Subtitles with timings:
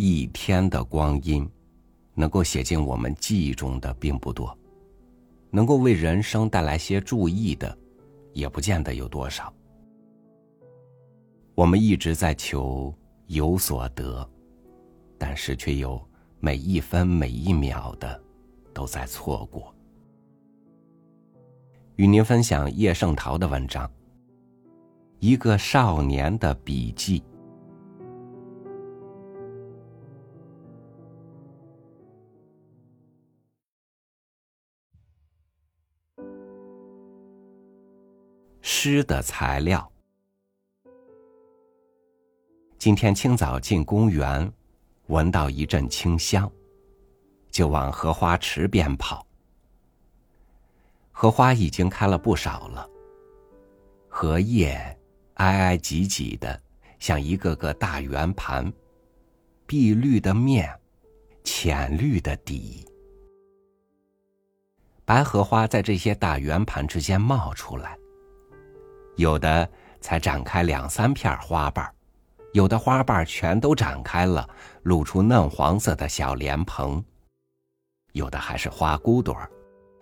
[0.00, 1.44] 一天的光阴，
[2.14, 4.56] 能够写进我们记忆中的并不多，
[5.50, 7.76] 能够为人生带来些注意的，
[8.32, 9.52] 也不见得有多少。
[11.56, 12.94] 我们一直在求
[13.26, 14.24] 有所得，
[15.18, 16.00] 但是却有
[16.38, 18.22] 每一分每一秒的
[18.72, 19.74] 都在错过。
[21.96, 23.84] 与您分享叶圣陶的文章
[25.18, 27.18] 《一个少年的笔记》。
[38.70, 39.90] 诗的材料。
[42.78, 44.52] 今天清早进公园，
[45.06, 46.48] 闻到一阵清香，
[47.50, 49.26] 就往荷花池边跑。
[51.10, 52.86] 荷花已经开了不少了，
[54.06, 54.74] 荷叶
[55.36, 56.62] 挨挨挤挤的，
[56.98, 58.70] 像一个个大圆盘，
[59.66, 60.78] 碧绿的面，
[61.42, 62.86] 浅绿的底。
[65.06, 67.98] 白荷花在这些大圆盘之间冒出来，
[69.18, 69.68] 有的
[70.00, 71.92] 才展开两三片花瓣，
[72.52, 74.48] 有的花瓣全都展开了，
[74.84, 77.04] 露出嫩黄色的小莲蓬，
[78.12, 79.50] 有的还是花骨朵儿。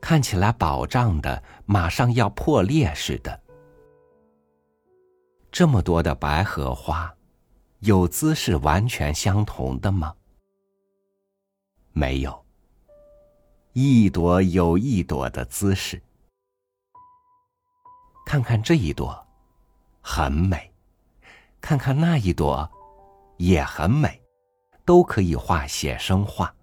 [0.00, 3.40] 看起来饱胀的，马上要破裂似的。
[5.50, 7.12] 这么多的白荷花，
[7.80, 10.14] 有姿势完全相同的吗？
[11.92, 12.46] 没有。
[13.72, 16.00] 一朵有一朵的姿势。
[18.30, 19.26] 看看这一朵，
[20.00, 20.56] 很美；
[21.60, 22.70] 看看那一朵，
[23.38, 24.22] 也很美，
[24.84, 26.54] 都可以画写生画。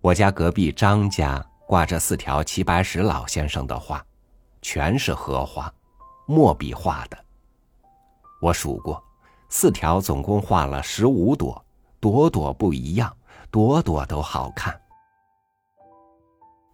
[0.00, 4.04] 我家隔壁张家挂着四条齐白石老先生的画，
[4.62, 5.72] 全是荷花，
[6.26, 7.16] 墨笔画的。
[8.42, 9.00] 我数过，
[9.48, 11.64] 四条总共画了十五朵，
[12.00, 13.16] 朵朵不一样，
[13.48, 14.76] 朵朵都好看。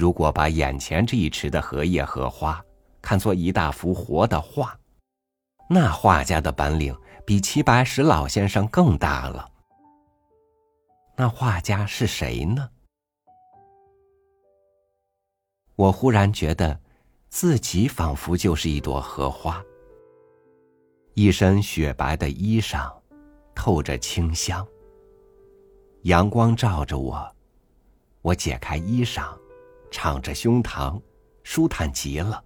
[0.00, 2.64] 如果把眼前这一池的荷叶荷花
[3.02, 4.74] 看作一大幅活的画，
[5.68, 6.96] 那画家的本领
[7.26, 9.46] 比齐白石老先生更大了。
[11.16, 12.70] 那画家是谁呢？
[15.76, 16.80] 我忽然觉得，
[17.28, 19.62] 自己仿佛就是一朵荷花，
[21.12, 22.90] 一身雪白的衣裳，
[23.54, 24.66] 透着清香。
[26.04, 27.36] 阳光照着我，
[28.22, 29.36] 我解开衣裳，
[29.90, 31.00] 敞着胸膛，
[31.42, 32.44] 舒坦极了。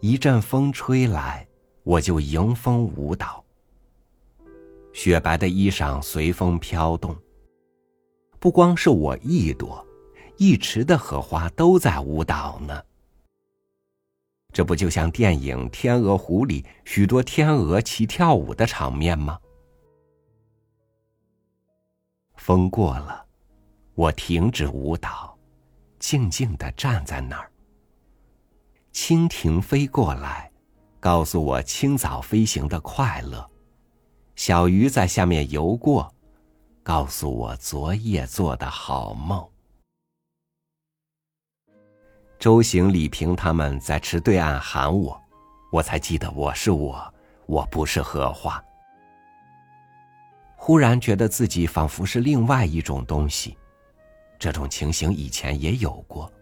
[0.00, 1.46] 一阵风吹来，
[1.82, 3.44] 我就迎风舞蹈。
[4.92, 7.16] 雪白的衣裳随风飘动，
[8.38, 9.86] 不光是我一朵。
[10.36, 12.82] 一池的荷花都在舞蹈呢，
[14.54, 19.38] 这不就像电影《天鹅湖》里许多天鹅齐跳舞的场面吗？
[22.36, 23.26] 风过了，
[24.00, 25.36] 我停止舞蹈，
[25.98, 27.52] 静静的站在那儿。
[28.94, 30.50] 蜻蜓飞过来，
[30.98, 33.46] 告诉我清早飞行的快乐；
[34.36, 36.10] 小鱼在下面游过，
[36.82, 39.46] 告诉我昨夜做的好梦。
[42.38, 45.22] 周行、李平他们在池对岸喊我，
[45.70, 48.64] 我才记得我是我，我不是荷花。
[50.56, 53.58] 忽然觉得自己仿佛是另外一种东西，
[54.40, 56.32] 这种情形以前也有过。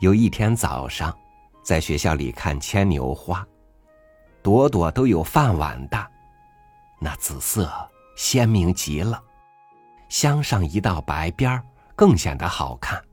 [0.00, 1.16] 有一天早上，
[1.62, 3.46] 在学校里看牵牛花，
[4.42, 6.10] 朵朵都有饭碗大，
[6.98, 7.70] 那紫色
[8.16, 9.22] 鲜明极了，
[10.08, 11.62] 镶上一道白边
[11.94, 13.04] 更显得好看。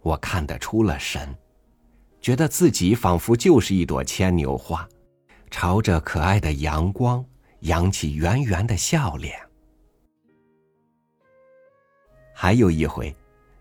[0.00, 1.36] 我看得出了神，
[2.22, 4.88] 觉得自己仿佛就是一朵牵牛花，
[5.50, 7.22] 朝着可爱的阳光
[7.60, 9.38] 扬起圆圆的笑脸。
[12.42, 13.14] 还有一回，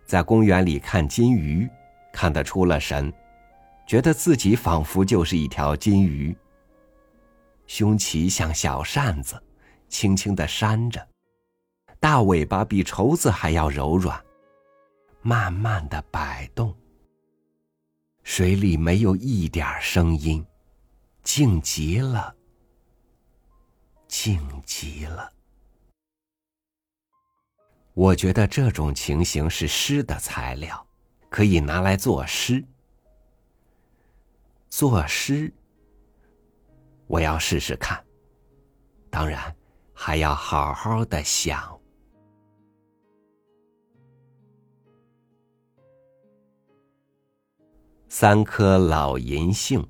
[0.05, 1.69] 在公园里看金鱼，
[2.13, 3.11] 看得出了神，
[3.85, 6.33] 觉得自己仿佛就是一条金鱼，
[7.67, 9.37] 胸鳍像小扇子，
[9.89, 11.05] 轻轻的扇着，
[11.99, 14.17] 大尾巴比绸子还要柔软。
[15.21, 16.73] 慢慢的摆动，
[18.23, 20.41] 水里没有一点声音，
[21.21, 22.33] 静极了，
[24.07, 25.29] 静极了。
[27.93, 30.87] 我觉得这种情形是诗的材料，
[31.29, 32.63] 可以拿来作诗。
[34.69, 35.51] 作诗，
[37.07, 38.01] 我要试试看，
[39.09, 39.53] 当然
[39.93, 41.77] 还要好好的想。
[48.07, 49.85] 三颗老银杏。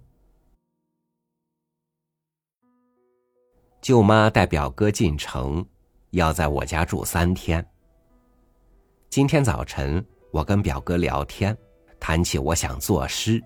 [3.81, 5.65] 舅妈带表哥进城，
[6.11, 7.65] 要在我家住三天。
[9.09, 11.57] 今天早晨，我跟表哥聊天，
[11.99, 13.43] 谈起我想作诗，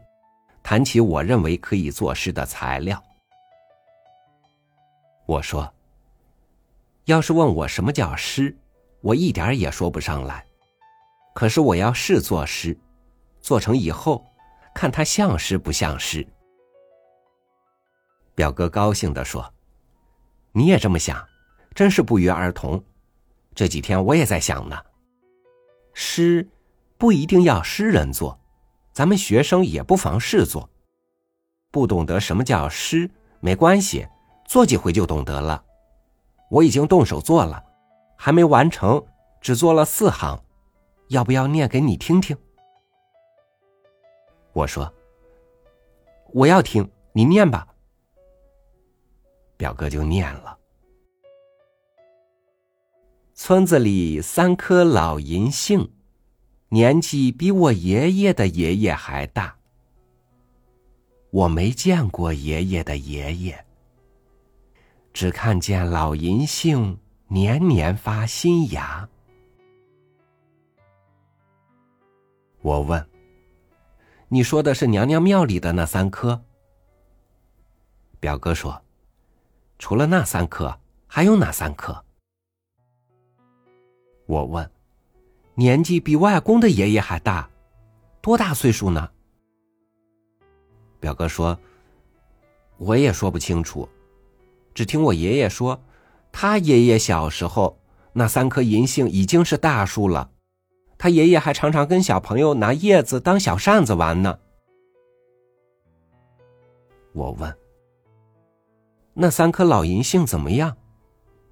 [0.62, 3.02] 谈起我认为可以作诗的材料。
[5.26, 5.74] 我说
[7.06, 8.54] ：“要是问我什么叫诗，
[9.00, 10.46] 我一点也说不上来。
[11.34, 12.78] 可是我要是作诗，
[13.40, 14.30] 做成以后，
[14.76, 16.28] 看它像诗不像诗。”
[18.36, 19.50] 表哥高兴的说。
[20.52, 21.26] 你也这么想，
[21.74, 22.84] 真是不约而同。
[23.56, 24.78] 这几天我也在想呢。
[25.94, 26.48] 诗
[26.98, 28.40] 不一定要诗人做，
[28.92, 30.70] 咱们学生也不妨试做。
[31.72, 33.10] 不懂得什么叫诗
[33.40, 34.08] 没关系，
[34.46, 35.64] 做几回就懂得了。
[36.50, 37.64] 我已经动手做了，
[38.16, 39.04] 还没完成，
[39.42, 40.40] 只做了四行，
[41.08, 42.38] 要不要念给你听听？
[44.54, 44.94] 我说
[46.32, 47.68] ：“我要听，你念吧。”
[49.58, 50.58] 表哥就念了
[53.36, 55.92] ：“村子里三棵老银杏，
[56.70, 59.56] 年纪比我爷爷的爷爷还大。
[61.32, 63.66] 我没见过爷爷的爷爷，
[65.14, 69.10] 只看见老银杏年年发新芽。”
[72.62, 73.04] 我问
[74.30, 76.44] ：“你说的是娘娘庙里的那三棵？”
[78.22, 78.80] 表哥说。
[79.80, 82.03] 除了那三棵，还有哪三棵？
[84.34, 84.68] 我问，
[85.54, 87.48] 年纪比外公的爷爷还大，
[88.20, 89.08] 多大岁数呢？
[91.00, 91.56] 表哥说，
[92.78, 93.88] 我也说不清楚，
[94.74, 95.80] 只听我爷爷说，
[96.32, 97.78] 他爷爷小时候
[98.12, 100.32] 那三棵银杏已经是大树了，
[100.98, 104.40] 他爷爷还常常跟小朋友拿叶子当小扇子玩呢。
[107.14, 107.56] 我问。
[109.14, 110.76] 那三棵老银杏怎么样？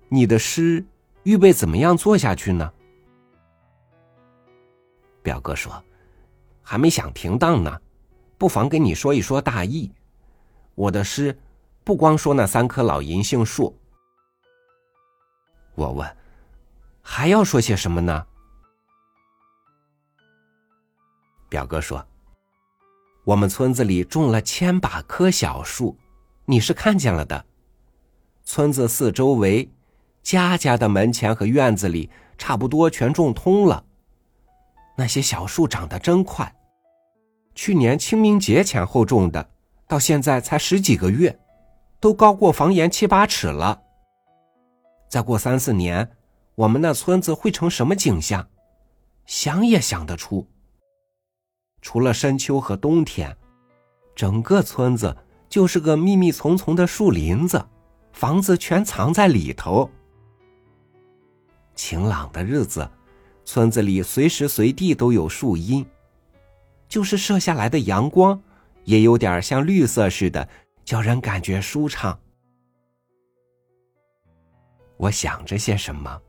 [0.10, 0.84] 你的诗
[1.24, 2.72] 预备怎么样做下去呢？
[5.22, 5.84] 表哥说
[6.64, 7.80] ：“还没想停当呢，
[8.38, 9.92] 不妨跟你说一说大意。
[10.74, 11.38] 我的诗
[11.84, 13.78] 不光说那三棵老银杏树。”
[15.76, 16.18] 我问
[17.04, 18.26] ：“还要说些什么呢？”
[21.48, 22.06] 表哥说
[23.24, 25.96] ：“我们村子里种了千把棵小树，
[26.46, 27.46] 你是看见了的。”
[28.44, 29.70] 村子四周围，
[30.24, 33.86] 家家的门前和院子里差不多全种通了。
[34.98, 36.54] 那些小树长得真快，
[37.56, 39.50] 去年清明节前后种的，
[39.88, 41.40] 到现在才十几个月，
[42.00, 43.82] 都高过房檐七八尺了。
[45.10, 46.10] 再过三四年，
[46.56, 48.48] 我们那村子会成什么景象？
[49.26, 50.48] 想也想得出。
[51.82, 53.36] 除了深秋和冬天，
[54.16, 55.18] 整个村子
[55.50, 57.66] 就是个密密丛丛的树林子。
[58.14, 59.90] 房子全藏在里头。
[61.82, 62.88] 晴朗的日子，
[63.44, 65.84] 村子里随时随地都有树荫，
[66.88, 68.40] 就是射下来的阳光，
[68.84, 70.48] 也有点像绿色似的，
[70.86, 72.20] 叫人感觉舒畅。
[74.96, 76.22] 我想着些什么，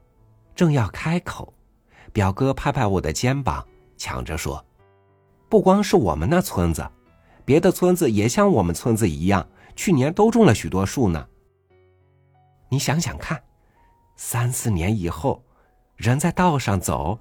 [0.55, 1.53] 正要开口，
[2.15, 3.63] 表哥拍拍我的肩膀，
[3.99, 4.65] 抢着说
[5.51, 6.91] ：“不光是我们那村子，
[7.45, 9.47] 别的村子也像我们村子一样，
[9.77, 11.29] 去年都种了许多树呢。”
[12.73, 13.39] 你想想看，
[14.25, 15.43] 三四年以后，
[15.97, 17.19] 人在道上走，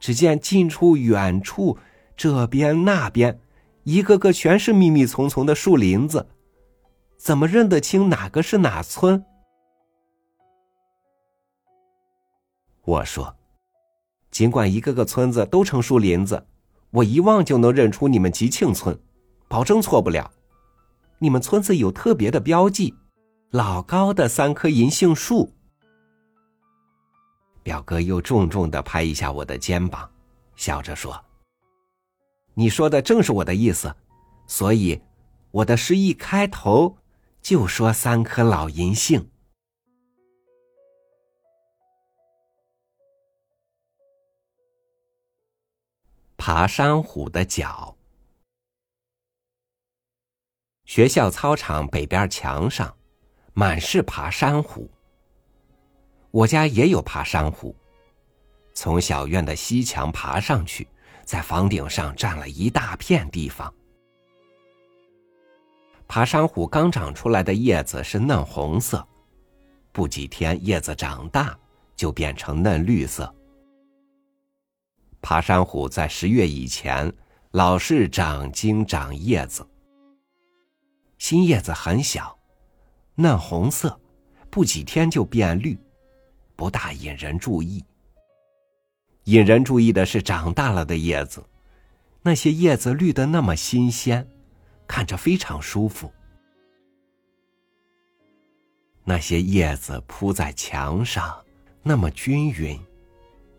[0.00, 1.76] 只见近处、远处、
[2.16, 3.38] 这边、那边，
[3.82, 6.26] 一个个全是密密丛丛的树林子，
[7.18, 9.22] 怎么认得清哪个是哪村？
[12.86, 13.36] 我说，
[14.30, 16.46] 尽管一个个村子都成树林子，
[16.90, 18.98] 我一望就能认出你们吉庆村，
[19.46, 20.32] 保证错不了。
[21.18, 22.94] 你们村子有特别的标记。
[23.50, 25.52] 老高的三棵银杏树，
[27.64, 30.08] 表哥又重重的拍一下我的肩膀，
[30.54, 31.24] 笑着说
[32.54, 33.92] ：“你说的正是我的意思，
[34.46, 35.02] 所以
[35.50, 36.96] 我的诗一开头
[37.40, 39.28] 就说三棵老银杏。”
[46.36, 47.96] 爬山虎的脚，
[50.84, 52.94] 学校操场北边墙上。
[53.56, 54.90] 满是爬山虎。
[56.34, 57.72] 我家也有爬山虎，
[58.72, 60.88] 从小院的西墙爬上去，
[61.24, 63.72] 在房顶上占了一大片地方。
[66.08, 69.06] 爬山虎刚长出来的叶子是嫩红色，
[69.92, 71.56] 不几天叶子长大
[71.94, 73.32] 就变成嫩绿色。
[75.22, 77.12] 爬山虎在十月以前
[77.52, 79.64] 老是长茎长叶子，
[81.16, 82.36] 新叶子很小。
[83.14, 84.00] 嫩红色，
[84.50, 85.78] 不几天就变绿，
[86.56, 87.84] 不大引人注意。
[89.24, 91.44] 引人注意的是长大了的叶子，
[92.22, 94.26] 那些叶子绿的那么新鲜，
[94.86, 96.12] 看着非常舒服。
[99.02, 101.42] 那些叶子铺在墙上，
[101.82, 102.78] 那么均匀，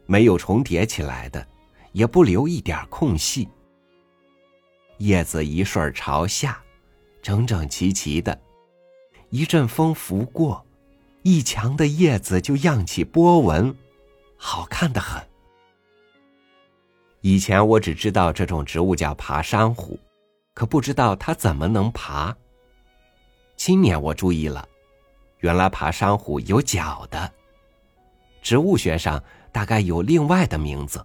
[0.06, 1.48] 没有重叠起来的，
[1.92, 3.48] 也不留一点空隙。
[4.98, 6.60] 叶子一顺朝下，
[7.22, 8.40] 整整齐齐的。
[9.30, 10.66] 一阵风拂过，
[11.28, 13.76] 一墙的叶子就漾起波纹，
[14.38, 15.20] 好看的很。
[17.22, 20.00] 以前我只知道这种植物叫爬山虎，
[20.54, 22.38] 可不知道它怎么能爬。
[23.56, 24.70] 今年我注意了，
[25.40, 27.34] 原来爬山虎有脚的。
[28.44, 31.04] 植物学上大概有另外的名字。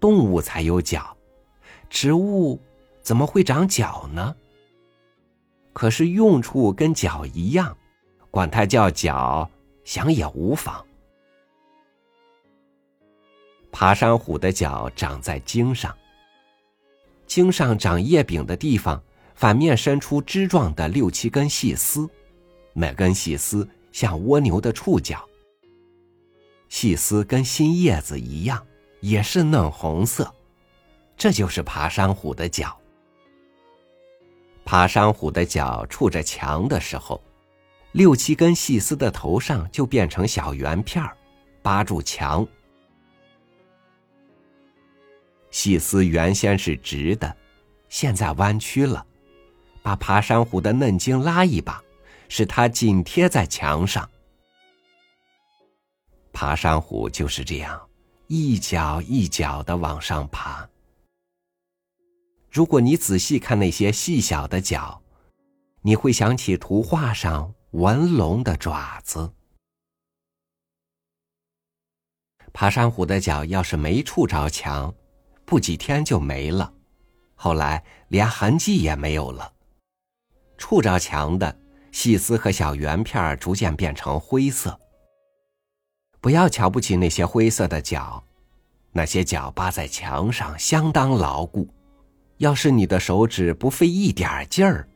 [0.00, 1.14] 动物才有脚，
[1.90, 2.58] 植物
[3.02, 4.34] 怎么会长脚呢？
[5.74, 7.76] 可是用处跟脚一样，
[8.34, 9.48] 管它叫脚，
[9.84, 10.84] 想也无妨。
[13.70, 15.96] 爬山虎的脚长在茎上，
[17.28, 19.00] 茎上长叶柄的地方，
[19.36, 22.10] 反面伸出枝状的六七根细丝，
[22.72, 25.24] 每根细丝像蜗牛的触角。
[26.68, 28.66] 细丝跟新叶子一样，
[28.98, 30.34] 也是嫩红色，
[31.16, 32.76] 这就是爬山虎的脚。
[34.64, 37.22] 爬山虎的脚触着墙的时候，
[37.94, 41.16] 六七根细丝的头上就变成小圆片儿，
[41.62, 42.44] 扒住墙。
[45.52, 47.36] 细丝原先是直的，
[47.88, 49.06] 现在弯曲了，
[49.80, 51.80] 把爬山虎的嫩茎拉一把，
[52.28, 54.10] 使它紧贴在墙上。
[56.32, 57.80] 爬山虎就是这样，
[58.26, 60.68] 一脚一脚的往上爬。
[62.50, 65.00] 如果你仔细看那些细小的脚，
[65.82, 69.32] 你会想起图画上纹龙的爪子。
[72.52, 74.94] 爬山虎的脚要是没触着墙，
[75.44, 76.72] 不几天就没了，
[77.34, 79.52] 后来连痕迹也没有了。
[80.56, 81.58] 触着墙的
[81.90, 84.78] 细丝和小圆片逐渐变成灰色。
[86.20, 88.22] 不要瞧不起那些灰色的脚，
[88.92, 91.68] 那些脚扒在墙上相当牢固。
[92.36, 94.88] 要是你的手指不费一点劲儿，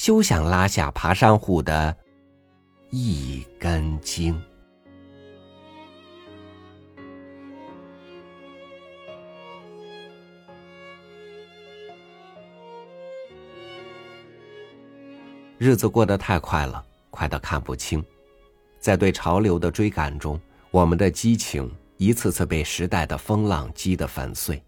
[0.00, 1.94] 休想拉下爬山虎的
[2.88, 4.34] 一根筋。
[15.58, 18.02] 日子过得太快了，快到看不清，
[18.78, 20.40] 在对潮流的追赶中，
[20.70, 24.62] 我们的激情一次次被时代的风浪击得粉碎。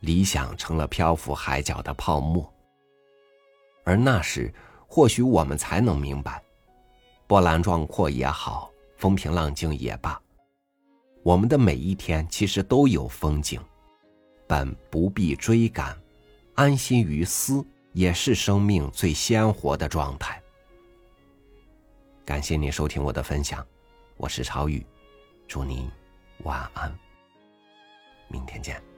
[0.00, 2.52] 理想成了漂浮海角的泡沫，
[3.84, 4.52] 而那时，
[4.86, 6.42] 或许我们才能明白，
[7.26, 10.20] 波澜壮阔也好，风平浪静也罢，
[11.22, 13.60] 我们的每一天其实都有风景，
[14.46, 15.96] 本不必追赶，
[16.54, 20.40] 安心于思也是生命最鲜活的状态。
[22.24, 23.66] 感谢您收听我的分享，
[24.16, 24.86] 我是超宇，
[25.48, 25.90] 祝您
[26.44, 26.96] 晚安，
[28.28, 28.91] 明天见。